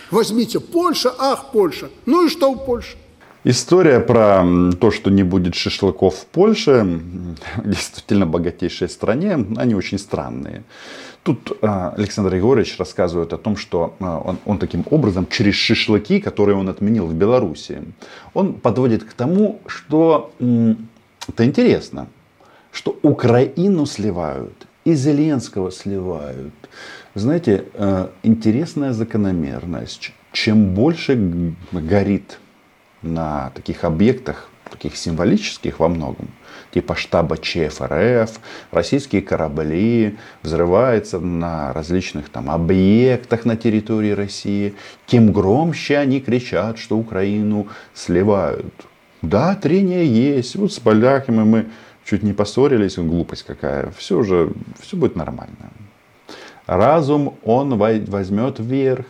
Возьмите 0.09 0.59
Польша, 0.59 1.13
ах, 1.17 1.51
Польша. 1.51 1.89
Ну 2.05 2.25
и 2.25 2.29
что 2.29 2.51
в 2.51 2.65
Польше? 2.65 2.97
История 3.45 3.99
про 3.99 4.45
то, 4.79 4.89
что 4.91 5.11
не 5.11 5.23
будет 5.23 5.55
шашлыков 5.55 6.15
в 6.15 6.25
Польше, 6.27 7.01
действительно 7.65 8.25
богатейшей 8.25 8.87
стране, 8.87 9.33
они 9.57 9.75
очень 9.75 9.99
странные. 9.99 10.63
Тут 11.23 11.57
а, 11.61 11.93
Александр 11.97 12.35
Егорович 12.35 12.77
рассказывает 12.77 13.33
о 13.33 13.37
том, 13.37 13.57
что 13.57 13.95
а, 13.99 14.19
он, 14.19 14.37
он 14.45 14.59
таким 14.59 14.85
образом 14.89 15.27
через 15.29 15.55
шашлыки, 15.55 16.21
которые 16.21 16.57
он 16.57 16.69
отменил 16.69 17.05
в 17.05 17.13
Беларуси, 17.13 17.81
он 18.33 18.53
подводит 18.53 19.03
к 19.03 19.13
тому, 19.13 19.59
что 19.65 20.31
это 21.27 21.45
интересно, 21.45 22.07
что 22.71 22.97
Украину 23.01 23.85
сливают 23.85 24.67
и 24.85 24.93
Зеленского 24.93 25.69
сливают. 25.69 26.53
Знаете, 27.13 27.65
а, 27.73 28.09
интересная 28.23 28.93
закономерность. 28.93 30.13
Чем 30.31 30.73
больше 30.73 31.53
горит 31.71 32.39
на 33.03 33.51
таких 33.51 33.83
объектах, 33.83 34.49
таких 34.69 34.97
символических 34.97 35.79
во 35.79 35.87
многом, 35.87 36.29
типа 36.73 36.95
штаба 36.95 37.37
ЧФРФ, 37.37 38.39
российские 38.71 39.21
корабли, 39.21 40.17
взрываются 40.41 41.19
на 41.19 41.71
различных 41.73 42.29
там 42.29 42.49
объектах 42.49 43.45
на 43.45 43.55
территории 43.55 44.11
России, 44.11 44.73
тем 45.05 45.31
громче 45.31 45.97
они 45.97 46.19
кричат, 46.19 46.79
что 46.79 46.97
Украину 46.97 47.67
сливают. 47.93 48.73
Да, 49.21 49.55
трение 49.55 50.05
есть. 50.05 50.55
Вот 50.55 50.73
с 50.73 50.79
поляками 50.79 51.43
мы 51.43 51.65
чуть 52.03 52.23
не 52.23 52.33
поссорились, 52.33 52.97
глупость 52.97 53.43
какая. 53.43 53.91
Все 53.97 54.17
уже, 54.17 54.51
все 54.81 54.97
будет 54.97 55.15
нормально. 55.15 55.71
Разум, 56.65 57.37
он 57.43 57.77
возьмет 57.77 58.59
вверх. 58.59 59.05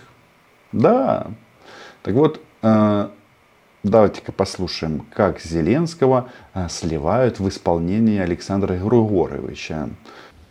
Да. 0.71 1.27
Так 2.03 2.13
вот, 2.15 2.41
э, 2.61 3.09
Давайте-ка 3.83 4.31
послушаем, 4.31 5.05
как 5.13 5.41
Зеленского 5.41 6.31
э, 6.53 6.69
сливают 6.69 7.39
в 7.39 7.49
исполнении 7.49 8.17
Александра 8.17 8.75
Григоровича. 8.77 9.89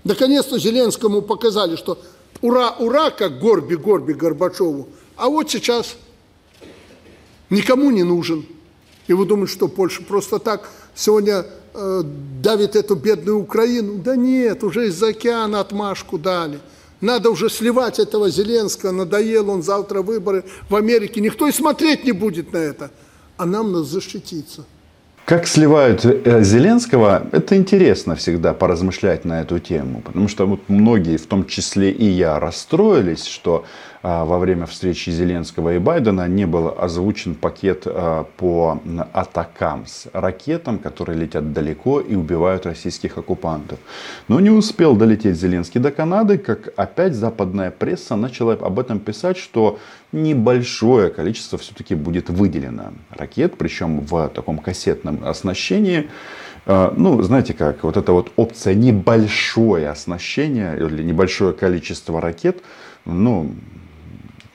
Наконец-то 0.04 0.58
Зеленскому 0.58 1.22
показали, 1.22 1.76
что 1.76 1.98
ура, 2.42 2.72
ура, 2.78 3.08
как 3.08 3.38
горби, 3.38 3.76
горби 3.76 4.12
Горбачеву. 4.12 4.86
А 5.16 5.30
вот 5.30 5.50
сейчас 5.50 5.96
никому 7.48 7.90
не 7.90 8.02
нужен. 8.02 8.44
И 9.06 9.14
вы 9.14 9.24
думаете, 9.24 9.54
что 9.54 9.66
Польша 9.66 10.02
просто 10.02 10.38
так 10.38 10.68
сегодня 10.94 11.46
э, 11.72 12.02
давит 12.42 12.76
эту 12.76 12.96
бедную 12.96 13.38
Украину? 13.38 13.96
Да 13.96 14.14
нет, 14.14 14.62
уже 14.62 14.88
из-за 14.88 15.08
океана 15.08 15.60
отмашку 15.60 16.18
дали. 16.18 16.60
Надо 17.00 17.30
уже 17.30 17.48
сливать 17.48 17.98
этого 17.98 18.28
Зеленского, 18.28 18.90
надоел 18.90 19.48
он 19.48 19.62
завтра 19.62 20.02
выборы 20.02 20.44
в 20.68 20.76
Америке. 20.76 21.22
Никто 21.22 21.48
и 21.48 21.52
смотреть 21.52 22.04
не 22.04 22.12
будет 22.12 22.52
на 22.52 22.58
это 22.58 22.90
а 23.42 23.46
нам 23.46 23.72
надо 23.72 23.84
защититься. 23.84 24.64
Как 25.25 25.46
сливают 25.46 26.04
э, 26.04 26.42
Зеленского, 26.42 27.26
это 27.32 27.56
интересно 27.56 28.14
всегда 28.14 28.54
поразмышлять 28.54 29.25
на 29.25 29.40
эту 29.40 29.58
тему. 29.58 30.00
Потому 30.00 30.28
что 30.28 30.46
вот 30.46 30.61
многие, 30.68 31.16
в 31.16 31.26
том 31.26 31.46
числе 31.46 31.90
и 31.90 32.04
я, 32.04 32.38
расстроились, 32.38 33.25
что 33.26 33.64
во 34.02 34.38
время 34.38 34.66
встречи 34.66 35.11
Зеленского 35.11 35.75
и 35.75 35.78
Байдена 35.78 36.26
не 36.26 36.44
был 36.44 36.75
озвучен 36.76 37.37
пакет 37.37 37.82
а, 37.87 38.25
по 38.37 38.80
Атакамс, 39.12 40.06
ракетам, 40.12 40.78
которые 40.78 41.18
летят 41.18 41.52
далеко 41.52 42.00
и 42.00 42.16
убивают 42.16 42.66
российских 42.66 43.18
оккупантов. 43.18 43.78
Но 44.26 44.40
не 44.40 44.50
успел 44.50 44.97
долететь 44.97 45.37
Зеленский 45.37 45.80
до 45.80 45.92
Канады, 45.92 46.38
как 46.38 46.73
опять 46.76 47.14
западная 47.14 47.71
пресса 47.71 48.16
начала 48.16 48.54
об 48.54 48.80
этом 48.80 48.99
писать, 48.99 49.37
что 49.37 49.78
небольшое 50.11 51.11
количество 51.11 51.59
все-таки 51.59 51.94
будет 51.94 52.28
выделено 52.28 52.92
ракет, 53.11 53.54
причем 53.56 54.00
в 54.00 54.28
таком 54.30 54.59
кассетном 54.59 55.25
оснащении. 55.25 56.11
А, 56.66 56.92
ну, 56.97 57.23
знаете 57.23 57.54
как, 57.54 57.85
вот 57.85 57.97
эта 57.97 58.12
вот 58.12 58.32
опция 58.37 58.75
небольшое 58.75 59.88
оснащение 59.88 60.76
или 60.76 61.02
небольшое 61.02 61.52
количество 61.52 62.21
ракет, 62.21 62.62
ну, 63.04 63.52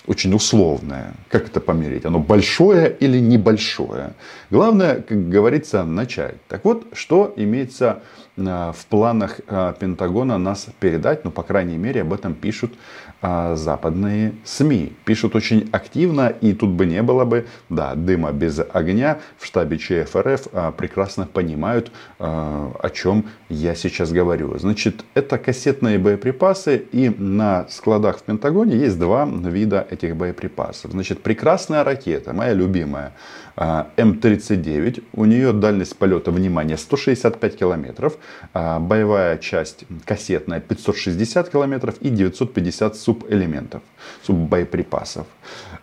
очень 0.07 0.33
условное. 0.33 1.13
Как 1.29 1.47
это 1.47 1.59
померить? 1.59 2.05
Оно 2.05 2.19
большое 2.19 2.95
или 2.99 3.19
небольшое? 3.19 4.13
Главное, 4.49 5.01
как 5.01 5.29
говорится, 5.29 5.83
начать. 5.83 6.35
Так 6.47 6.63
вот, 6.63 6.87
что 6.93 7.33
имеется 7.35 8.01
в 8.37 8.85
планах 8.89 9.39
а, 9.47 9.73
Пентагона 9.73 10.37
нас 10.37 10.67
передать, 10.79 11.25
ну, 11.25 11.31
по 11.31 11.41
крайней 11.41 11.77
мере, 11.77 12.01
об 12.01 12.13
этом 12.13 12.35
пишут 12.35 12.73
а, 13.19 13.55
западные 13.55 14.35
СМИ. 14.45 14.93
Пишут 15.05 15.35
очень 15.35 15.67
активно, 15.71 16.29
и 16.29 16.53
тут 16.53 16.69
бы 16.69 16.85
не 16.85 17.01
было 17.01 17.25
бы, 17.25 17.47
да, 17.69 17.95
дыма 17.95 18.31
без 18.31 18.59
огня. 18.71 19.19
В 19.39 19.45
штабе 19.45 19.77
ЧФРФ 19.77 20.47
прекрасно 20.77 21.25
понимают, 21.25 21.91
о 22.19 22.89
чем 22.93 23.25
я 23.49 23.73
сейчас 23.73 24.11
говорю. 24.11 24.57
Значит, 24.59 25.03
это 25.15 25.39
кассетные 25.39 25.97
боеприпасы, 25.97 26.77
и 26.91 27.09
на 27.09 27.65
складах 27.69 28.19
в 28.19 28.23
Пентагоне 28.23 28.77
есть 28.77 28.99
два 28.99 29.25
вида 29.25 29.87
этих 29.89 30.15
боеприпасов. 30.15 30.91
Значит, 30.91 31.23
прекрасная 31.23 31.83
ракета, 31.83 32.33
моя 32.33 32.53
любимая, 32.53 33.13
М-39. 33.57 35.03
У 35.13 35.25
нее 35.25 35.51
дальность 35.51 35.97
полета, 35.97 36.31
внимание, 36.31 36.77
165 36.77 37.57
километров. 37.57 38.17
Боевая 38.53 39.37
часть 39.39 39.85
кассетная 40.05 40.59
560 40.59 41.49
километров 41.49 41.95
и 42.01 42.09
950 42.09 42.95
субэлементов, 42.95 43.81
суббоеприпасов. 44.23 45.25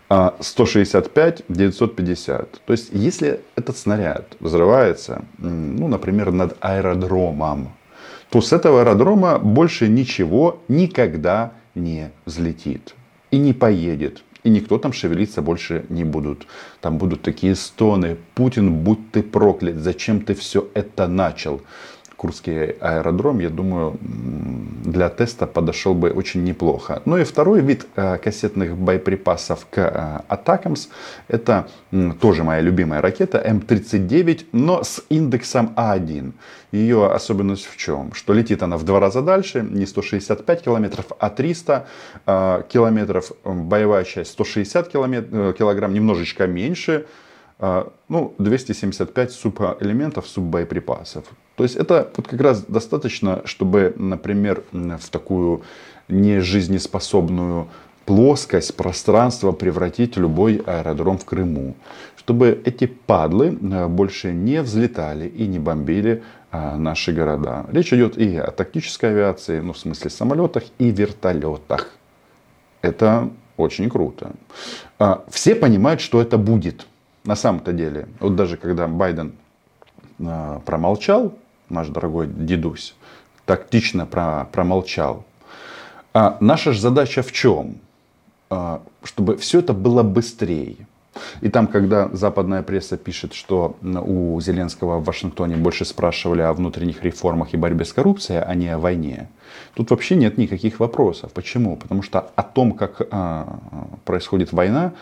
165, 0.09 1.43
950. 1.49 2.61
То 2.65 2.73
есть, 2.73 2.91
если 2.93 3.41
этот 3.57 3.77
снаряд 3.77 4.37
взрывается, 4.39 5.25
ну, 5.39 5.89
например, 5.89 6.31
над 6.31 6.57
аэродромом, 6.61 7.73
то 8.31 8.41
с 8.41 8.53
этого 8.53 8.83
аэродрома 8.83 9.39
больше 9.39 9.89
ничего 9.89 10.61
никогда 10.69 11.53
не 11.75 12.13
взлетит 12.25 12.95
и 13.33 13.39
не 13.39 13.53
поедет. 13.53 14.23
И 14.45 14.51
никто 14.51 14.79
там 14.79 14.93
шевелиться 14.93 15.43
больше 15.43 15.87
не 15.89 16.05
будут. 16.05 16.47
Там 16.81 16.99
будут 16.99 17.23
такие 17.23 17.55
стоны. 17.55 18.17
Путин, 18.35 18.85
будь 18.85 19.11
ты 19.11 19.23
проклят, 19.23 19.77
зачем 19.77 20.21
ты 20.21 20.35
все 20.35 20.69
это 20.75 21.09
начал? 21.09 21.63
Курский 22.17 22.77
аэродром, 22.81 23.41
я 23.41 23.51
думаю, 23.51 23.99
для 24.01 25.09
теста 25.09 25.47
подошел 25.47 25.95
бы 25.95 26.11
очень 26.11 26.45
неплохо. 26.45 27.03
Ну 27.05 27.17
и 27.17 27.25
второй 27.25 27.61
вид 27.61 27.87
э, 27.97 28.19
кассетных 28.19 28.77
боеприпасов 28.77 29.67
к 29.71 29.79
э, 29.79 30.21
Атакамс, 30.29 30.89
это 31.29 31.69
тоже 32.21 32.45
моя 32.45 32.61
любимая 32.61 33.01
ракета 33.01 33.43
М39, 33.45 34.47
но 34.53 34.83
с 34.83 35.03
индексом 35.09 35.73
А1. 35.77 36.33
Ее 36.73 37.07
особенность 37.07 37.67
в 37.67 37.77
чем? 37.77 38.13
Что 38.15 38.33
летит 38.33 38.63
она 38.63 38.77
в 38.77 38.85
два 38.85 39.01
раза 39.01 39.23
дальше, 39.23 39.63
не 39.63 39.87
165 39.87 40.63
километров, 40.63 41.07
а 41.19 41.31
300 41.31 41.87
э, 42.27 42.63
километров. 42.69 43.33
Боевая 43.45 44.05
часть 44.05 44.33
160 44.33 44.89
килограмм, 44.89 45.95
немножечко 45.95 46.47
меньше, 46.47 47.07
ну, 47.59 48.35
275 48.39 49.33
субэлементов, 49.33 50.27
суббоеприпасов. 50.27 51.25
То 51.57 51.63
есть 51.63 51.77
это 51.77 52.11
вот 52.17 52.27
как 52.27 52.41
раз 52.41 52.63
достаточно, 52.63 53.43
чтобы, 53.45 53.95
например, 53.97 54.65
в 54.73 55.09
такую 55.09 55.63
нежизнеспособную 56.09 57.69
плоскость, 58.05 58.77
пространство 58.77 59.53
превратить 59.53 60.17
любой 60.17 60.57
аэродром 60.67 61.19
в 61.19 61.25
Крыму. 61.25 61.75
Чтобы 62.17 62.61
эти 62.65 62.87
падлы 62.87 63.59
э, 63.61 63.87
больше 63.89 64.33
не 64.33 64.63
взлетали 64.63 65.29
и 65.29 65.47
не 65.47 65.59
бомбили 65.59 66.23
э, 66.53 66.77
наши 66.77 67.13
города. 67.13 67.67
Речь 67.73 67.93
идет 67.93 68.17
и 68.17 68.37
о 68.37 68.51
тактической 68.51 69.11
авиации, 69.11 69.61
ну 69.61 69.73
в 69.73 69.79
смысле 69.79 70.11
самолетах 70.11 70.65
и 70.79 70.91
вертолетах. 70.91 71.91
Это 72.83 73.31
очень 73.57 73.89
круто. 73.91 74.33
А, 74.99 75.25
все 75.31 75.55
понимают, 75.55 76.01
что 76.01 76.21
это 76.21 76.39
будет 76.39 76.87
на 77.25 77.37
самом-то 77.37 77.73
деле. 77.73 78.09
Вот 78.21 78.37
даже 78.37 78.57
когда 78.57 78.87
Байден 78.87 79.33
э, 80.19 80.61
промолчал, 80.65 81.35
наш 81.69 81.89
дорогой 81.89 82.27
дедусь, 82.27 82.95
тактично 83.47 84.07
про, 84.07 84.47
промолчал. 84.53 85.25
А 86.13 86.37
наша 86.41 86.73
же 86.73 86.81
задача 86.81 87.23
в 87.23 87.33
чем? 87.33 87.77
А, 88.51 88.83
чтобы 89.03 89.37
все 89.37 89.61
это 89.61 89.73
было 89.73 90.03
быстрее. 90.03 90.87
И 91.41 91.49
там, 91.49 91.67
когда 91.69 92.09
западная 92.13 92.63
пресса 92.63 92.97
пишет, 92.97 93.35
что 93.35 93.77
у 93.83 94.41
Зеленского 94.41 94.99
в 94.99 95.05
Вашингтоне 95.05 95.57
больше 95.57 95.85
спрашивали 95.85 96.43
о 96.43 96.53
внутренних 96.53 97.05
реформах 97.05 97.55
и 97.55 97.57
борьбе 97.57 97.85
с 97.85 97.93
коррупцией, 97.93 98.43
а 98.43 98.55
не 98.55 98.69
о 98.69 98.79
войне, 98.79 99.29
тут 99.75 99.91
вообще 99.91 100.17
нет 100.17 100.39
никаких 100.39 100.81
вопросов. 100.81 101.33
Почему? 101.33 101.77
Потому 101.77 102.03
что 102.03 102.31
о 102.35 102.43
том, 102.43 102.73
как 102.73 103.01
а, 103.11 103.59
происходит 104.05 104.53
война, 104.53 104.93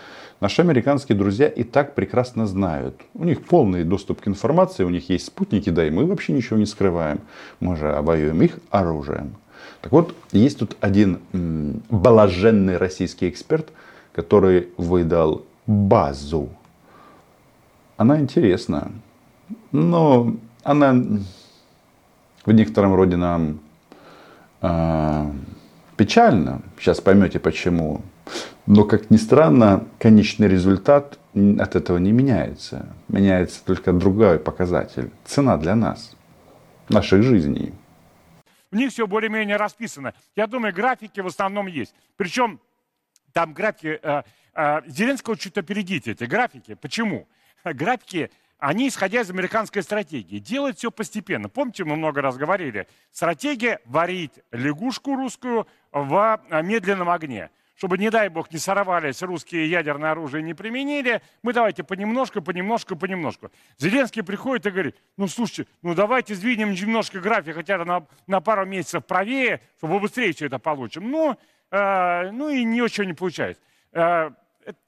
Наши 0.42 0.60
американские 0.60 1.16
друзья 1.16 1.46
и 1.46 1.62
так 1.62 1.94
прекрасно 1.94 2.48
знают. 2.48 3.00
У 3.14 3.22
них 3.22 3.44
полный 3.44 3.84
доступ 3.84 4.22
к 4.22 4.26
информации, 4.26 4.82
у 4.82 4.90
них 4.90 5.08
есть 5.08 5.26
спутники, 5.26 5.70
да 5.70 5.86
и 5.86 5.90
мы 5.90 6.04
вообще 6.04 6.32
ничего 6.32 6.58
не 6.58 6.66
скрываем. 6.66 7.20
Мы 7.60 7.76
же 7.76 7.92
обоюем 7.94 8.42
их 8.42 8.58
оружием. 8.68 9.36
Так 9.82 9.92
вот, 9.92 10.16
есть 10.32 10.58
тут 10.58 10.76
один 10.80 11.20
м, 11.32 11.84
балаженный 11.90 12.76
российский 12.76 13.28
эксперт, 13.28 13.68
который 14.12 14.70
выдал 14.76 15.46
базу. 15.68 16.48
Она 17.96 18.18
интересна, 18.18 18.90
но 19.70 20.34
она 20.64 20.92
в 22.44 22.50
некотором 22.50 22.96
роде 22.96 23.16
нам 23.16 23.60
э, 24.60 25.30
печальна. 25.96 26.62
Сейчас 26.80 27.00
поймете 27.00 27.38
почему. 27.38 28.02
Но, 28.66 28.84
как 28.84 29.10
ни 29.10 29.16
странно, 29.16 29.88
конечный 29.98 30.48
результат 30.48 31.18
от 31.34 31.76
этого 31.76 31.98
не 31.98 32.12
меняется. 32.12 32.94
Меняется 33.08 33.64
только 33.64 33.92
другой 33.92 34.38
показатель. 34.38 35.10
Цена 35.24 35.56
для 35.56 35.74
нас, 35.74 36.16
наших 36.88 37.22
жизней. 37.22 37.72
У 38.70 38.76
них 38.76 38.92
все 38.92 39.06
более-менее 39.06 39.56
расписано. 39.56 40.14
Я 40.36 40.46
думаю, 40.46 40.72
графики 40.72 41.20
в 41.20 41.26
основном 41.26 41.66
есть. 41.66 41.94
Причем 42.16 42.60
там 43.32 43.52
графики... 43.52 43.98
Э, 44.02 44.22
э, 44.54 44.80
Зеленского 44.86 45.36
чуть 45.36 45.58
опередите 45.58 46.12
эти 46.12 46.24
графики. 46.24 46.74
Почему? 46.74 47.26
Графики, 47.64 48.30
они, 48.58 48.88
исходя 48.88 49.22
из 49.22 49.30
американской 49.30 49.82
стратегии, 49.82 50.38
делают 50.38 50.78
все 50.78 50.90
постепенно. 50.90 51.48
Помните, 51.48 51.84
мы 51.84 51.96
много 51.96 52.22
раз 52.22 52.36
говорили, 52.36 52.86
стратегия 53.10 53.80
варить 53.84 54.32
лягушку 54.52 55.16
русскую 55.16 55.66
в 55.90 56.40
э, 56.48 56.62
медленном 56.62 57.10
огне 57.10 57.50
чтобы, 57.74 57.98
не 57.98 58.10
дай 58.10 58.28
бог, 58.28 58.52
не 58.52 58.58
сорвались 58.58 59.22
русские 59.22 59.68
ядерное 59.70 60.12
оружие 60.12 60.42
не 60.42 60.54
применили, 60.54 61.22
мы 61.42 61.52
давайте 61.52 61.82
понемножку, 61.82 62.42
понемножку, 62.42 62.96
понемножку. 62.96 63.50
Зеленский 63.78 64.22
приходит 64.22 64.66
и 64.66 64.70
говорит, 64.70 64.96
ну, 65.16 65.28
слушайте, 65.28 65.70
ну, 65.82 65.94
давайте 65.94 66.34
сдвинем 66.34 66.72
немножко 66.72 67.20
график 67.20 67.54
хотя 67.54 67.78
бы 67.78 67.84
на, 67.84 68.06
на 68.26 68.40
пару 68.40 68.66
месяцев 68.66 69.04
правее, 69.04 69.60
чтобы 69.78 70.00
быстрее 70.00 70.32
все 70.32 70.46
это 70.46 70.58
получим. 70.58 71.10
Ну, 71.10 71.36
э, 71.70 72.30
ну 72.30 72.48
и 72.48 72.64
ничего 72.64 73.04
не 73.04 73.14
получается. 73.14 73.62
Э, 73.92 74.30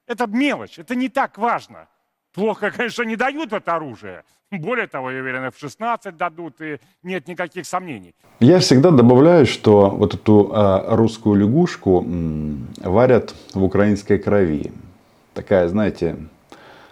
это 0.07 0.27
мелочь, 0.27 0.79
это 0.79 0.95
не 0.95 1.09
так 1.09 1.39
важно. 1.39 1.89
Плохо, 2.35 2.71
конечно, 2.71 3.05
не 3.05 3.17
дают 3.17 3.53
это 3.53 3.77
оружие. 3.77 4.23
Более 4.51 4.87
того, 4.87 5.11
я 5.11 5.21
уверен, 5.21 5.45
F-16 5.45 6.13
дадут, 6.13 6.61
и 6.61 6.79
нет 7.03 7.29
никаких 7.29 7.67
сомнений. 7.67 8.15
Я 8.41 8.59
всегда 8.59 8.91
добавляю, 8.91 9.47
что 9.47 9.91
вот 9.91 10.15
эту 10.15 10.51
э, 10.53 10.95
русскую 10.97 11.37
лягушку 11.37 12.03
м, 12.03 12.69
варят 12.81 13.35
в 13.55 13.63
украинской 13.65 14.19
крови. 14.19 14.73
Такая, 15.33 15.69
знаете, 15.69 16.17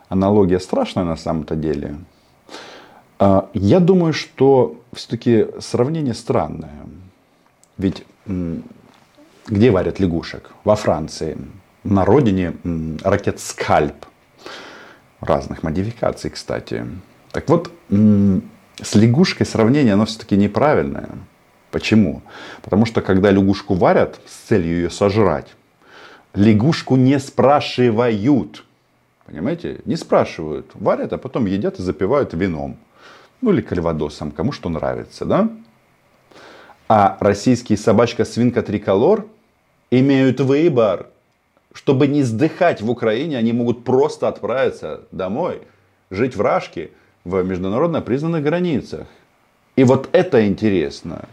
аналогия 0.09 0.61
страшная 0.61 1.05
на 1.05 1.17
самом-то 1.17 1.57
деле. 1.57 1.97
Э, 3.21 3.43
я 3.55 3.81
думаю, 3.81 4.13
что 4.13 4.81
все-таки 4.93 5.47
сравнение 5.61 6.15
странное. 6.15 6.87
Ведь 7.79 8.05
м, 8.27 8.63
где 9.47 9.71
варят 9.71 10.01
лягушек? 10.01 10.51
Во 10.65 10.75
Франции. 10.77 11.37
На 11.85 12.05
родине 12.05 12.53
м, 12.65 12.99
ракет 13.03 13.41
«Скальп» 13.41 14.07
разных 15.23 15.63
модификаций, 15.63 16.31
кстати. 16.31 16.85
Так 17.31 17.49
вот, 17.49 17.71
с 17.89 18.95
лягушкой 18.95 19.47
сравнение, 19.47 19.95
оно 19.95 20.05
все-таки 20.05 20.37
неправильное. 20.37 21.09
Почему? 21.71 22.23
Потому 22.63 22.85
что 22.85 23.01
когда 23.01 23.31
лягушку 23.31 23.75
варят 23.75 24.21
с 24.27 24.49
целью 24.49 24.77
ее 24.77 24.91
сожрать, 24.91 25.55
лягушку 26.35 26.97
не 26.97 27.19
спрашивают. 27.19 28.65
Понимаете? 29.25 29.81
Не 29.87 29.97
спрашивают. 29.97 30.71
Варят, 30.75 31.13
а 31.13 31.19
потом 31.19 31.47
едят 31.47 31.79
и 31.79 31.83
запивают 31.83 32.35
вином. 32.35 32.77
Ну 33.41 33.53
или 33.53 33.63
кальвадосом, 33.63 34.33
кому 34.33 34.53
что 34.53 34.69
нравится, 34.69 35.25
да? 35.25 35.49
А 36.89 37.17
российские 37.21 37.79
собачка-свинка 37.79 38.63
триколор 38.63 39.27
имеют 39.91 40.41
выбор. 40.41 41.07
Чтобы 41.73 42.07
не 42.07 42.23
сдыхать 42.23 42.83
в 42.83 42.91
Украине, 42.91 43.39
они 43.39 43.53
могут 43.53 43.85
просто 43.85 44.29
отправиться 44.29 45.03
домой, 45.11 45.63
жить 46.11 46.37
в 46.37 46.41
Рашке, 46.41 46.91
в 47.25 47.43
международно 47.43 48.01
признанных 48.01 48.43
границах. 48.43 49.07
И 49.77 49.85
вот 49.85 50.09
это 50.13 50.47
интересно. 50.47 51.29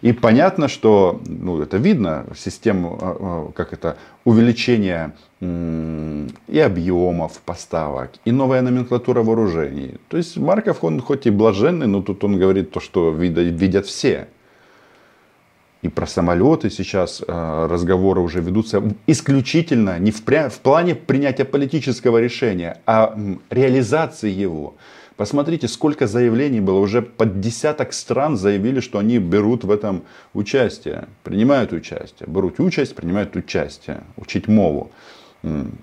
И 0.00 0.12
понятно, 0.12 0.68
что 0.68 1.20
ну, 1.26 1.60
это 1.62 1.76
видно, 1.76 2.26
систему, 2.36 2.98
а, 3.00 3.16
а, 3.20 3.52
как 3.52 3.72
это, 3.72 3.96
увеличения 4.24 5.14
и 5.40 6.58
объемов 6.58 7.40
поставок, 7.40 8.12
и 8.24 8.30
новая 8.30 8.62
номенклатура 8.62 9.22
вооружений. 9.22 9.96
То 10.08 10.16
есть 10.16 10.36
Марков, 10.36 10.84
он 10.84 11.00
хоть 11.00 11.26
и 11.26 11.30
блаженный, 11.30 11.86
но 11.86 12.00
тут 12.02 12.22
он 12.22 12.38
говорит 12.38 12.70
то, 12.70 12.80
что 12.80 13.10
видят 13.10 13.86
все. 13.86 14.28
И 15.82 15.88
про 15.88 16.06
самолеты 16.06 16.70
сейчас 16.70 17.22
э, 17.26 17.66
разговоры 17.68 18.20
уже 18.20 18.40
ведутся 18.40 18.82
исключительно 19.08 19.98
не 19.98 20.12
в, 20.12 20.22
в 20.24 20.60
плане 20.60 20.94
принятия 20.94 21.44
политического 21.44 22.18
решения, 22.18 22.80
а 22.86 23.18
реализации 23.50 24.30
его. 24.30 24.74
Посмотрите, 25.16 25.66
сколько 25.68 26.06
заявлений 26.06 26.60
было. 26.60 26.78
Уже 26.78 27.02
под 27.02 27.40
десяток 27.40 27.92
стран 27.92 28.36
заявили, 28.36 28.80
что 28.80 28.98
они 28.98 29.18
берут 29.18 29.64
в 29.64 29.70
этом 29.70 30.04
участие. 30.34 31.08
Принимают 31.24 31.72
участие. 31.72 32.28
Берут 32.28 32.60
участь, 32.60 32.94
принимают 32.94 33.36
участие. 33.36 34.04
Учить 34.16 34.48
мову. 34.48 34.90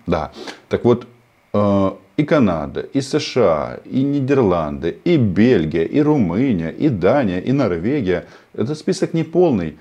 Да. 0.07 0.31
Так 0.69 0.85
вот, 0.85 1.07
э, 1.53 1.91
и 2.15 2.23
Канада, 2.23 2.81
и 2.81 3.01
США, 3.01 3.79
и 3.85 4.01
Нидерланды, 4.01 4.97
и 5.03 5.17
Бельгия, 5.17 5.83
и 5.83 6.01
Румыния, 6.01 6.69
и 6.69 6.87
Дания, 6.89 7.39
и 7.39 7.51
Норвегия. 7.51 8.25
Это 8.53 8.75
список 8.75 9.13
не 9.13 9.23
полный. 9.23 9.77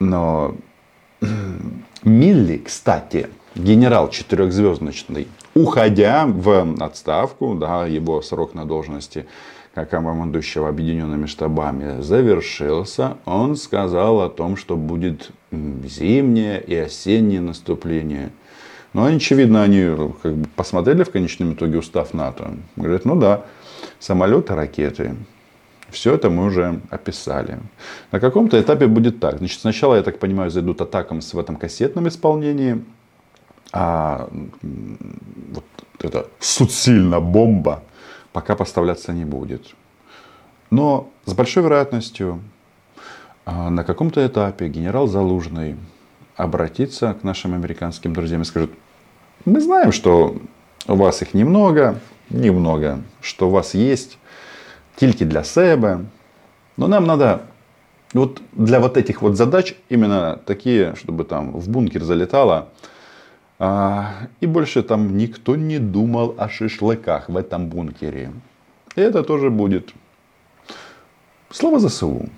Но 0.00 0.56
Милли, 2.02 2.58
кстати, 2.58 3.28
генерал 3.54 4.10
четырехзвездочный, 4.10 5.28
уходя 5.54 6.26
в 6.26 6.82
отставку, 6.82 7.54
да, 7.54 7.86
его 7.86 8.20
срок 8.22 8.54
на 8.54 8.64
должности 8.64 9.26
как 9.74 9.90
командующего 9.90 10.68
объединенными 10.68 11.26
штабами 11.26 12.00
завершился, 12.00 13.16
он 13.24 13.56
сказал 13.56 14.20
о 14.20 14.28
том, 14.28 14.56
что 14.56 14.76
будет 14.76 15.32
зимнее 15.50 16.62
и 16.62 16.76
осеннее 16.76 17.40
наступление. 17.40 18.30
Но, 18.92 19.06
очевидно, 19.06 19.64
они 19.64 19.90
как 20.22 20.36
бы 20.36 20.48
посмотрели 20.54 21.02
в 21.02 21.10
конечном 21.10 21.54
итоге 21.54 21.78
устав 21.78 22.14
НАТО. 22.14 22.52
Говорят, 22.76 23.04
ну 23.04 23.16
да, 23.16 23.44
самолеты, 23.98 24.54
ракеты. 24.54 25.16
Все 25.94 26.14
это 26.14 26.28
мы 26.28 26.44
уже 26.44 26.80
описали. 26.90 27.60
На 28.10 28.18
каком-то 28.18 28.60
этапе 28.60 28.88
будет 28.88 29.20
так. 29.20 29.38
Значит, 29.38 29.60
сначала, 29.60 29.94
я 29.94 30.02
так 30.02 30.18
понимаю, 30.18 30.50
зайдут 30.50 30.80
атакам 30.80 31.20
в 31.20 31.38
этом 31.38 31.56
кассетном 31.56 32.08
исполнении 32.08 32.84
а 33.72 34.28
вот 34.62 35.64
эта 36.00 36.28
сильно 36.40 37.20
бомба 37.20 37.82
пока 38.32 38.54
поставляться 38.54 39.12
не 39.12 39.24
будет. 39.24 39.74
Но 40.70 41.10
с 41.24 41.32
большой 41.32 41.64
вероятностью 41.64 42.40
а, 43.44 43.70
на 43.70 43.82
каком-то 43.82 44.24
этапе 44.24 44.68
генерал 44.68 45.08
Залужный 45.08 45.76
обратится 46.36 47.14
к 47.14 47.24
нашим 47.24 47.54
американским 47.54 48.12
друзьям 48.12 48.42
и 48.42 48.44
скажет, 48.44 48.70
мы 49.44 49.60
знаем, 49.60 49.90
что 49.90 50.36
у 50.86 50.94
вас 50.94 51.22
их 51.22 51.34
немного, 51.34 52.00
немного, 52.30 53.02
что 53.20 53.48
у 53.48 53.50
вас 53.50 53.74
есть 53.74 54.18
тильки 54.96 55.24
для 55.24 55.44
себе, 55.44 56.00
но 56.76 56.86
нам 56.86 57.06
надо 57.06 57.42
вот 58.12 58.40
для 58.52 58.80
вот 58.80 58.96
этих 58.96 59.22
вот 59.22 59.36
задач 59.36 59.74
именно 59.88 60.40
такие, 60.46 60.94
чтобы 60.96 61.24
там 61.24 61.52
в 61.52 61.68
бункер 61.68 62.02
залетало 62.04 62.68
а, 63.58 64.28
и 64.40 64.46
больше 64.46 64.82
там 64.82 65.16
никто 65.16 65.56
не 65.56 65.78
думал 65.78 66.34
о 66.38 66.48
шашлыках 66.48 67.28
в 67.28 67.36
этом 67.36 67.68
бункере. 67.68 68.32
И 68.96 69.00
это 69.00 69.22
тоже 69.22 69.50
будет. 69.50 69.92
Слава 71.50 71.78
ЗСУ. 71.80 72.28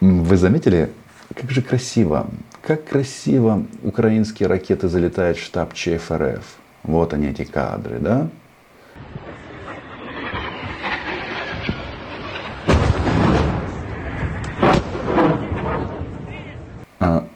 Вы 0.00 0.36
заметили, 0.36 0.90
как 1.34 1.50
же 1.50 1.62
красиво, 1.62 2.26
как 2.62 2.84
красиво 2.84 3.64
украинские 3.82 4.48
ракеты 4.48 4.88
залетают 4.88 5.38
в 5.38 5.42
штаб 5.42 5.72
ЧФРФ. 5.74 6.56
Вот 6.82 7.14
они 7.14 7.28
эти 7.28 7.44
кадры, 7.44 7.98
да? 7.98 8.28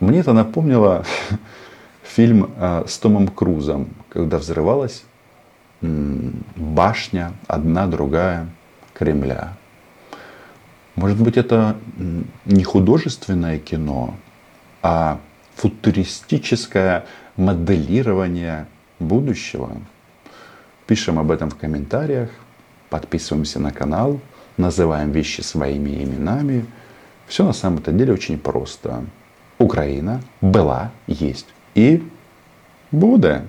Мне 0.00 0.20
это 0.20 0.32
напомнило 0.32 1.04
фильм 2.02 2.50
э, 2.56 2.84
с 2.87 2.98
Томом 2.98 3.28
Крузом, 3.28 3.88
когда 4.11 4.38
взрывалась 4.38 5.04
башня, 5.80 7.32
одна, 7.46 7.87
другая 7.87 8.48
Кремля. 8.94 9.56
Может 10.96 11.22
быть, 11.22 11.37
это 11.37 11.76
не 12.44 12.64
художественное 12.64 13.58
кино, 13.58 14.14
а 14.82 15.20
футуристическое 15.54 17.04
моделирование 17.37 18.66
будущего. 18.98 19.70
Пишем 20.87 21.18
об 21.18 21.30
этом 21.30 21.50
в 21.50 21.56
комментариях, 21.56 22.30
подписываемся 22.90 23.61
на 23.61 23.70
канал, 23.70 24.20
называем 24.56 25.12
вещи 25.12 25.42
своими 25.42 26.02
именами. 26.02 26.66
Все 27.28 27.44
на 27.44 27.52
самом-то 27.52 27.92
деле 27.92 28.12
очень 28.12 28.38
просто. 28.38 29.04
Украина 29.59 30.21
была, 30.42 30.88
есть 31.09 31.47
і 31.75 31.99
буде. 32.92 33.42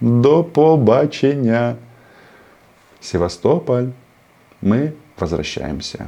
До 0.00 0.44
побачення. 0.44 1.74
Севастополь. 3.00 3.86
Мы 4.62 4.92
возвращаемся. 5.18 6.06